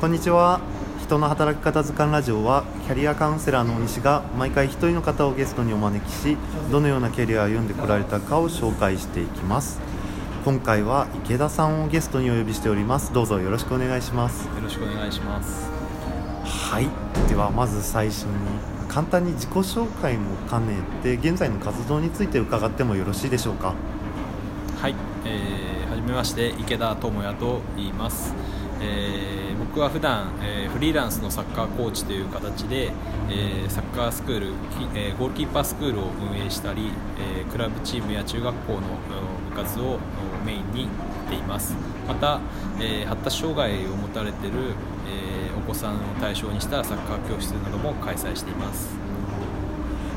[0.00, 0.60] こんにちは。
[1.00, 6.36] 人の働き方図鑑ラジオはキャリアカウンセラーの大西が毎回一人の方をゲストにお招きし
[6.70, 9.80] どのようなキャリアを歩んでこられたかを紹介していきます。
[10.44, 13.14] 今回は池田さんをゲストにお呼びしております。
[13.14, 14.46] どうぞよろしくお願いします。
[14.46, 15.70] よろしくお願いします。
[16.44, 16.88] はい。
[17.28, 18.32] ではまず最初に
[18.88, 23.74] 簡単に自己紹介も兼ねて現在の活動について伺ってもよろしいでしょうか？
[24.80, 28.34] はい、えー、はじめまして池田智也と言います。
[28.86, 32.92] えー、僕は普段、えー、フリーランスのサッカーコーチという形で、
[33.28, 34.52] えー、サッカースクール、
[34.94, 38.78] えー、ゴールキーパースクールを運営したり、え、クラブチームや中学校の
[39.50, 39.98] 部活を
[40.46, 40.88] メインにし
[41.28, 41.74] ています。
[42.06, 42.38] また、
[42.80, 44.76] え、発達障害を持たれている、
[45.08, 48.96] え、お子さんを対象にしたサッカー教室なども開催しています。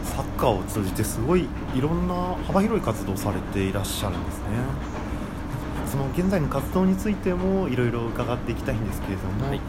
[0.03, 2.13] サッカーを通じてすごいいろんな
[2.45, 4.44] 幅広い活動をされていらっしゃるんですね。
[5.87, 9.61] その現在の活動についてもいろいろ伺っていきたいんですけれども、はい、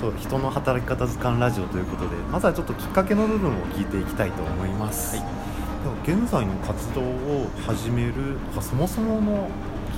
[0.00, 9.48] と人の働き方図鑑ラジオということでまずはちょっときっかけの部分を聞いていきたいと思います、はい、現在の活動を始めるそもそもの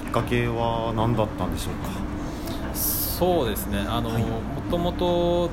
[0.04, 2.74] きっかけは何だったんでしょうか？
[2.74, 3.78] そうですね。
[3.88, 5.48] あの、はい、もともと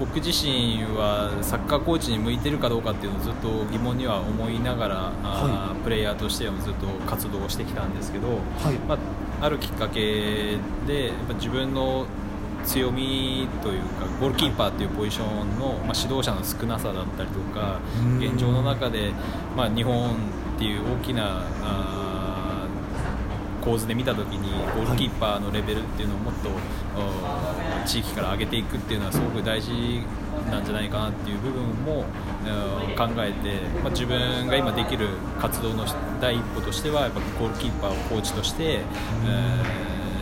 [0.00, 8.34] 僕自身はサッカーコーチに向いてるかどうかっていうのをずっと疑問には思いながら、はい、プレイヤーとしてはずっと活動をしてきたんですけど、は
[8.72, 8.74] い。
[8.88, 10.56] まあ、あるきっかけ
[10.86, 12.06] でやっぱ自分の
[12.64, 17.78] 強みというかゴールキーパーというポジションの、まあ、指導者の少なさだったりとか
[18.18, 19.12] 現状の中で、
[19.54, 21.99] まあ、日本っていう大きなあ
[23.60, 26.54] 構図で見た時にゴールキーパーのレベルっていうのをもっと、は
[27.84, 29.70] い、地域から上げていくっていうのはすごく大事
[30.50, 32.04] なんじゃないかなっていう部分も
[32.96, 35.84] 考えて、まあ、自分が今できる活動の
[36.20, 38.84] 第一歩としてはやっぱゴールキーパーをコーチとして、え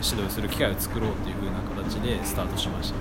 [0.01, 2.95] ー、指導する機会を作ろうっていう風な形でスタートしました。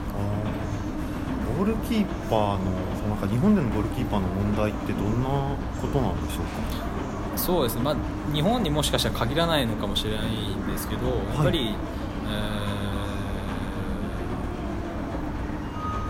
[1.59, 2.71] ゴールキーパーの
[3.09, 5.29] なんか日本でのゴールキーパーの問題ってどんな
[5.81, 6.51] ことなんでしょうか？
[7.39, 7.97] そうですね、まあ、
[8.35, 11.75] 日本にもしかしたら限らないのかもしれないんですけど、はい、やっぱり、
[12.27, 12.31] え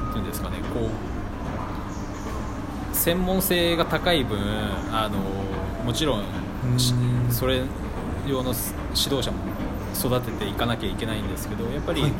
[0.09, 0.89] ー、ていうんですかねこ
[2.93, 4.39] う専門性が高い分
[4.91, 5.19] あの
[5.85, 6.25] もちろん
[7.31, 7.63] それ
[8.27, 8.53] 用の
[8.97, 9.39] 指導者も
[9.95, 12.13] 育てていかなきゃいけないんですけどやっぱり、はい。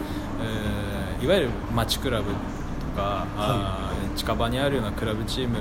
[1.21, 2.37] えー、いわゆる町クラブと
[2.97, 5.59] か、はい、近場にあるようなクラブチーム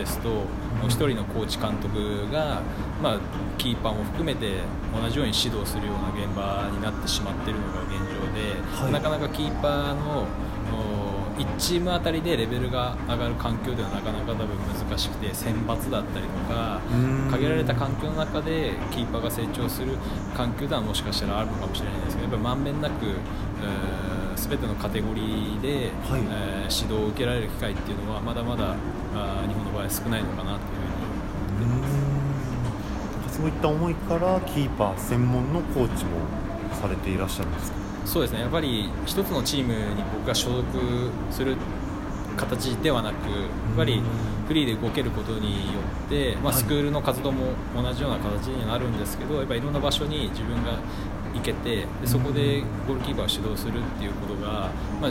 [0.00, 0.44] ですとも
[0.84, 2.62] う1人のコーチ監督が、
[3.02, 3.18] まあ、
[3.58, 4.60] キーパーも含めて
[4.94, 10.26] 同じように指導するような現場になってしまっているのが現状で、はい、なかなかキーパーの
[11.40, 16.80] 1チームあたりでレベルが上がる環境ではなかなか多分難しくて選抜だったりとか
[17.30, 19.96] 限られた環境の中でキーパーが成長する
[20.36, 28.76] 環境ではもしかしたらあるのかもしれないですけどやっぱりまんべんなく、えー、全てのカテゴリーで、はい、えー、指導を受けられる機会っていうのはまだまだ
[29.14, 30.80] あ日本の場合少ないのかなという
[31.58, 36.10] ふうに思ってますそういった思いからキーパー専門のコーチも
[36.80, 37.54] されていらっしゃるん。
[37.54, 38.40] ですかそうですね。
[38.40, 40.66] やっぱり一つのチームに僕が所属
[41.30, 41.56] する
[42.36, 44.02] 形ではなくやっぱり
[44.46, 50.78] フリーで動けることによって、まあ、スクールの活動も同じような形になるんですけどやっぱりいろんな場所に自分が
[51.34, 55.10] 行けてでそこでゴールキーパーを指導するっていうことが、まあ、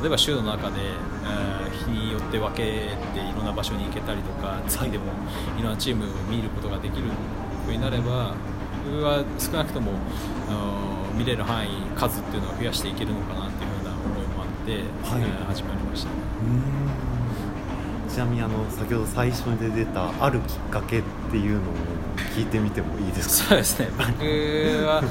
[0.00, 5.12] 例えば週の中で、えー、日によって分けていろんな場所に行けたりとか月でも
[5.58, 7.14] いろんなチームを見ることができるよ
[7.68, 8.34] うになれば
[8.84, 9.92] 僕は少なくとも
[11.14, 16.10] 見れる範囲数っていうのを増やしていけるのかなっていうふうな思いもあって、はい、えー、始まりました、
[18.12, 21.62] ちなみにあの先ほど最初に出たあるきっかけっていうのを
[22.36, 23.48] 聞いてみてもいいですか？
[23.48, 23.88] そうですね。
[23.96, 24.04] 僕
[24.84, 25.02] は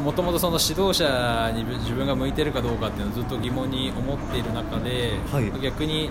[0.00, 6.10] もともとその指導者に自分が向いてるかどうかっていうのをずっと疑問に思っている中で、はい、逆に、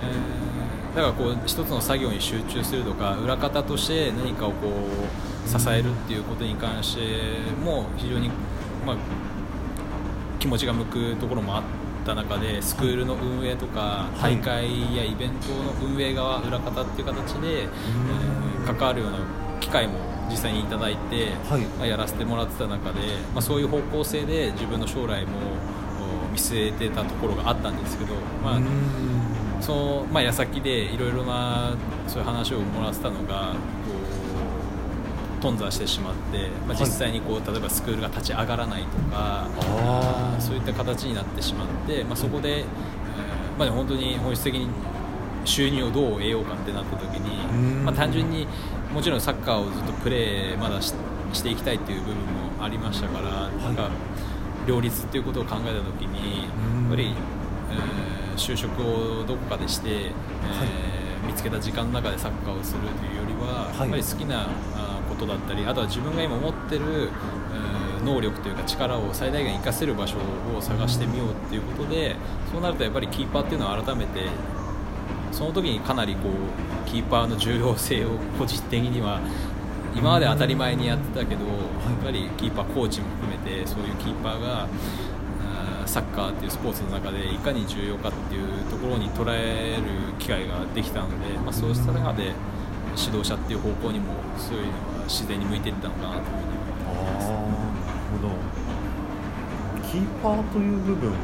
[0.00, 4.68] えー、だからこう一つの作業に集中するとか裏方として何かをこ
[5.46, 7.02] う支えるっていうことに関して
[7.62, 8.30] も非常に
[8.86, 8.96] まあ、
[10.40, 11.62] 気持ちが向くところもあっ
[12.02, 19.18] た中でスクールの運営とか大会やイベントの運営側裏方っていう形で、えー、関わるような
[19.60, 19.98] 機会も
[20.30, 23.00] 実際にいただいて、はい、やらせてもらってた中で、
[23.34, 25.32] まあ、そういう方向性で自分の将来も
[26.32, 28.60] 見据えてたところがあったんですけど、まあ、
[29.60, 31.74] その、まあ、矢先でいろいろな
[32.08, 33.54] そういう話をもらってたのが
[35.42, 39.48] 頓挫してしまって、まあ、実際にこう例えばスクールが立ち上がらないとか
[40.38, 42.66] そういった形になってしまって、まあ、そこで、えー
[43.58, 44.68] まあ、本当に本質的に
[45.44, 48.46] 収入をどう得ようかってなった時に、まあ、単純に
[48.94, 50.94] もちろんサッカーをずっとプレーまだし
[51.32, 53.90] していきたいっていう部分もありましたから、なんか
[54.68, 56.48] 両立っていうことを考えた時にや
[56.88, 57.14] っぱり
[57.72, 64.48] えー、就職をどこかでして、えー、見つけた時間の中でサッカーをするというよりは、やっぱり好きな
[65.22, 67.10] ことだったりあとは自分が今持ってる、
[68.04, 70.16] 能力というか力を最大限活かせる場所
[70.56, 72.16] を探してみようっていうことで
[72.50, 74.26] そうなるとやっぱりキーパーっていうのは改めて
[75.30, 79.20] その時にかなりこうキーパーの重要性を個人的には
[79.94, 84.66] 今まで当たり前にやってたけど、やっぱりキーパーコーチも含めてそういうキーパーが
[85.86, 89.82] サッカーっていうスポーツの中でいかに重要かっていうところに捉える
[90.18, 92.32] 機会ができたので、まあ、そうした中で
[92.96, 96.36] 指導者っていう方向にもそういうのは自然に向いていったのかなというふうに
[96.88, 97.28] 思います。
[97.28, 97.38] なる
[98.20, 98.34] ほど。
[99.90, 101.16] キーパーという部分で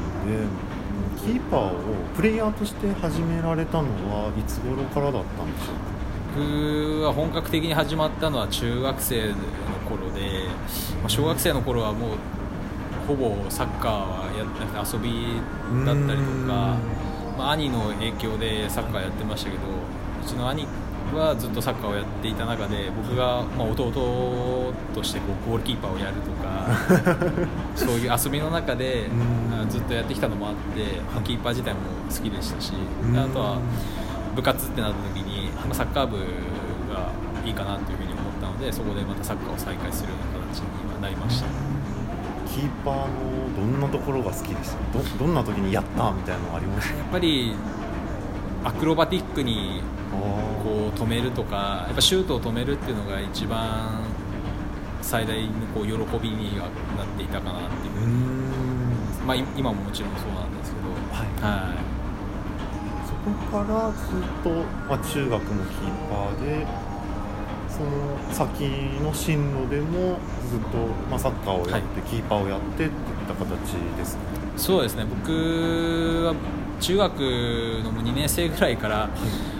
[1.19, 1.73] キーパーを
[2.15, 5.99] プレイヤーとして始められたのはいつ頃からだったんでしょうか？
[6.37, 9.35] 僕は本格的に始まったのは中学生の
[9.88, 10.47] 頃で、
[11.00, 12.11] まあ、小学生の頃はもう
[13.09, 15.41] ほぼサッカーはやってなくて遊び
[15.87, 16.76] だったりとか、
[17.38, 20.67] まあ、兄の影響でサッカーやってましたけどうちの兄
[21.16, 23.90] はずっとサッカーをやっていた中で僕がま弟
[24.94, 26.66] としてこうゴールキーパーをやるとか
[27.76, 29.08] そういう遊びの中で
[29.69, 32.72] ずっとやってきたのもあってキーパー自体も好きでしたし
[33.16, 33.58] あとは
[34.37, 37.10] 部活ってなった時にサッカー部が
[37.44, 41.46] いいかなというふうに思ったのでそこでまたサッカーを再開するような形にはなりました。
[42.49, 44.99] キーパーのどんなところが好きでした？
[44.99, 46.96] どどんな時にやったみたいなのありました？
[46.96, 47.55] やっぱり
[48.64, 49.82] アクロバティックに
[50.62, 54.02] こう止めるとかやっぱシュートを止めるっていうのが一番
[55.02, 56.66] 最大のこう喜びには
[56.96, 58.28] なっていたかなっていう。
[59.26, 61.76] まあ、今ももちろんそうなんですけど、はい、はい、
[63.06, 64.49] そこからずっと、
[64.88, 66.66] まあ、中学のキーパーで
[67.69, 68.62] その先
[69.02, 70.19] の進路でも
[70.49, 70.78] ずっと、
[71.10, 72.90] まあ、サッカーをやって、はい、キーパーをやってっていっ
[73.28, 73.49] た形
[73.99, 74.22] ですね
[74.56, 75.05] そうですね。
[75.05, 75.31] 僕
[76.25, 76.34] は
[76.81, 79.09] 中学の2年生ぐらいから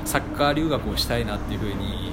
[0.05, 2.12] サッカー留学をしたいなっていうふうに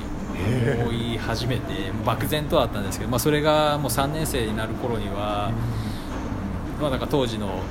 [0.83, 5.51] 思い始めて漠然とはあったんですけど、まあ、それがもう3年生になる頃には、
[6.81, 7.61] まあ、なんか当時の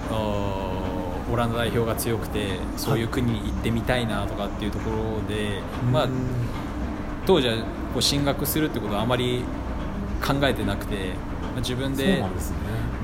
[1.30, 5.60] オランダ代表が強くてそういう国に行ってみたいなとかっていうところで、
[5.92, 6.08] まあ、
[7.26, 7.56] 当時は
[7.92, 9.42] こう進学するってことはあまり
[10.24, 12.22] 考えてなくて、まあ、自分で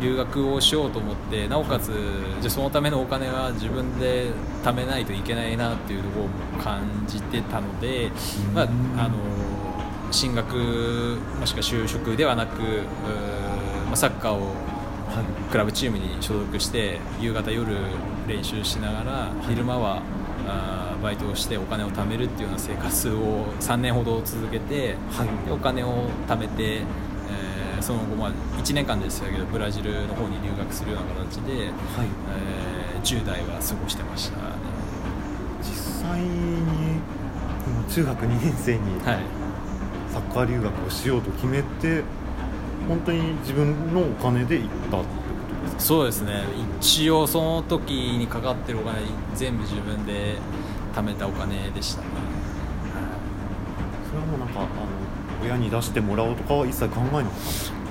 [0.00, 1.92] 留学をしようと思ってなおかつ
[2.40, 4.30] じゃそのためのお金は自分で
[4.64, 8.10] 貯めないといけないなっていうところも感じてたので、
[8.54, 12.60] まあ、あの進学もしくは就職ではなく、
[13.86, 14.54] まあ、サッカーを
[15.50, 17.76] クラブチームに所属して夕方夜
[18.28, 20.02] 練習しながら昼間は
[20.46, 26.84] あバイトをしてお金を貯めるっていうような生活を3年ほど続けて、はい、でお金を貯めて、えー、
[27.80, 31.70] その後、まあ、1年間でしたけどブラジルの方に留学するような形で、はい。
[32.94, 34.42] えー、10代は過ごしてました、ね、
[35.62, 37.00] 実際に
[37.88, 42.02] 中学2年生にサッカー留学をしようと決めて、
[42.88, 45.20] 本当に自分のお金で行ったって
[45.78, 46.42] そうですね。
[46.80, 48.98] 一応その時にかかってるお金
[49.34, 50.36] 全部自分で
[50.94, 52.08] 貯めたお金でしたね、
[54.08, 54.68] それはもうなんかあの
[55.42, 57.22] 親に出してもらおうとかは一切考えなかっ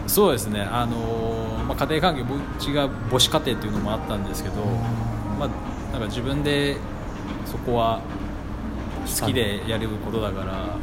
[0.03, 0.61] たそうですね。
[0.61, 2.25] あの、まあ、家庭環境う
[2.59, 4.63] ちが母子家庭っていうのもあったんですけど、
[5.39, 5.49] まあ、
[5.91, 6.77] なんか自分で
[7.45, 8.01] そこは
[9.05, 10.77] 好きでやることだから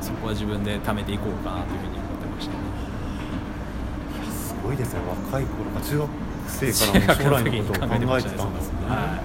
[0.00, 1.98] そこは自分で貯めていこうかなというふうに
[4.68, 5.00] ごいですね。
[5.30, 6.10] 若い頃か中学
[6.46, 6.72] 生
[7.06, 9.22] から将来のことを考えてたんですね、は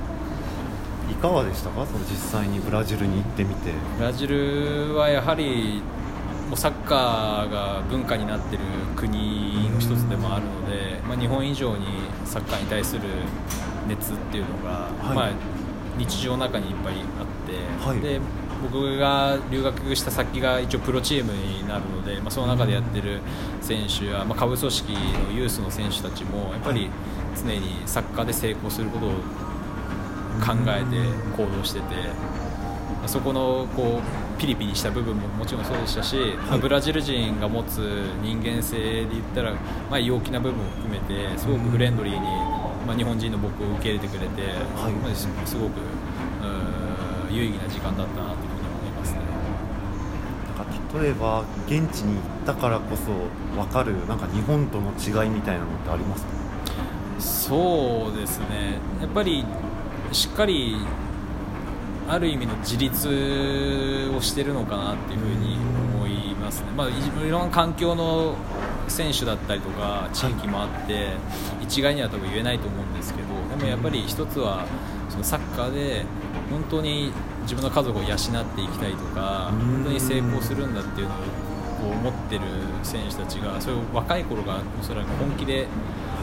[1.09, 1.85] い、いかがでしたか？
[1.85, 3.71] その実際にブラジルに行ってみて。
[3.97, 5.81] ブラジルはやはり
[6.53, 11.87] もうサッカーが文化になっている国の一つでもあるので、まあ、日本以上に
[12.25, 13.01] サッカーに対する
[13.87, 14.69] 熱っていうのが、
[15.01, 15.31] はい、まあ、
[15.97, 18.21] 日常の中にいっぱいあって、はい、で
[18.61, 23.21] 僕が留学した先が一応プロチームになるので、まあ、その中でやってる
[23.59, 26.91] 選手や、まあ、下部組織のユースの選手たちもやっぱり
[27.35, 30.97] 常にサッカーで成功することを考えて
[31.35, 31.85] 行動してて、
[33.07, 36.17] そこのこうピリピリした部分ももちろんそうでしたし、
[36.49, 37.77] まあ、ブラジル人が持つ
[38.21, 39.53] 人間性で言ったら、
[39.89, 42.19] まあ、陽気な部分も含めてすごくフレンドリーに、
[42.85, 44.41] まあ、日本人の僕を受け入れてくれて、
[44.75, 45.79] まあ、すごく
[47.31, 48.35] 有意義な時間だったなと
[51.01, 53.11] 例えば現地に行ったからこそ
[53.59, 56.29] 分かるなんか日本との違いみたいなのってありますか？
[57.19, 58.77] そうですね。
[59.01, 59.43] やっぱり
[60.11, 60.75] しっかり
[62.07, 65.57] ある意味の自立をしてるのかなっていうふうに
[65.95, 68.35] 思いますね、まあ、いろんな環境の
[68.87, 71.11] 選手だったりとか地域もあって、
[71.61, 74.65] 一概には多分言えないと思うんですけどでもやっぱり一つは
[75.09, 76.05] そのサッカーで
[76.49, 77.11] 本当に
[77.43, 81.17] 自分の家族を養っていきたいとか本当に成功するんだっていうのを
[81.91, 82.41] 思ってる
[82.83, 85.67] 選手たちがそれを若い頃がおそらく本気で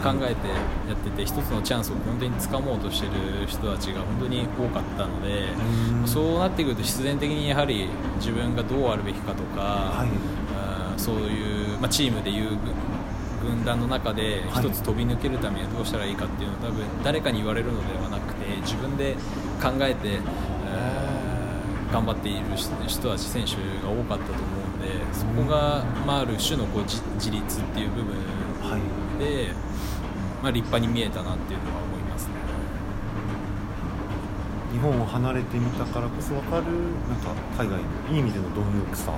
[0.01, 0.49] 考えて
[0.89, 5.49] やってて一つのチャンスを本当につかもうとしてる人たちが本当に多かったので
[6.07, 12.59] そうなってくると必然的にやはり自分がどうあるべきかとか、はい、そういう、まあ、チームでいう
[13.43, 19.15] 軍団の中で一つ飛び抜けるためにはどうしたらいいかっていうのを多分誰かに言われるのではなくて自分で
[19.63, 20.19] 考えて、
[21.93, 22.45] 頑張っている
[22.87, 28.17] 人たち選手が多かったと思うのでそこが、まあ、ある種のこう自立っていう部分
[29.21, 29.53] で、
[30.43, 32.35] まあ、立派に見えたなっていうのは思いますね。
[34.73, 36.65] 日本を離れてみたからこそ分かる
[37.09, 37.79] なんか海外の
[38.11, 39.13] いい意味での貪欲さ。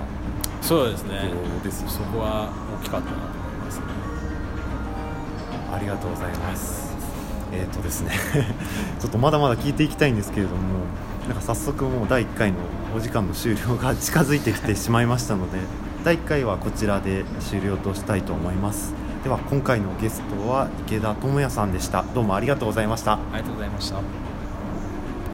[0.61, 1.30] そうですね。
[1.62, 1.87] です？
[1.88, 3.87] そこは大きかったなと思いますね。
[5.73, 6.92] ありがとうございます。
[7.52, 8.12] えっ、ー、とですね。
[8.99, 10.62] ちょっとまだまだ聞いていきたいんですけれども
[11.28, 12.59] なんか早速もう第1回の
[12.97, 15.59] お時間の終了が近づいてきてしまいましたので
[16.04, 22.02] 第1回はこちらで終了としたいと思いますでは今回のゲストは池田智也さんでした。
[22.12, 23.12] どうもありがとうございました。
[23.12, 24.31] ありがとうございました。